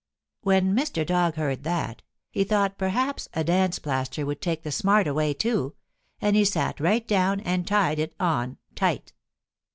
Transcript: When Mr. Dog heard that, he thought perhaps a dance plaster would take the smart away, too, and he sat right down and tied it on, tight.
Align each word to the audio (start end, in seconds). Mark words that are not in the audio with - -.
When 0.41 0.75
Mr. 0.75 1.05
Dog 1.05 1.35
heard 1.35 1.63
that, 1.63 2.01
he 2.31 2.43
thought 2.43 2.79
perhaps 2.79 3.29
a 3.35 3.43
dance 3.43 3.77
plaster 3.77 4.25
would 4.25 4.41
take 4.41 4.63
the 4.63 4.71
smart 4.71 5.05
away, 5.07 5.31
too, 5.35 5.75
and 6.19 6.35
he 6.35 6.43
sat 6.43 6.79
right 6.79 7.07
down 7.07 7.39
and 7.41 7.67
tied 7.67 7.99
it 7.99 8.15
on, 8.19 8.57
tight. 8.73 9.13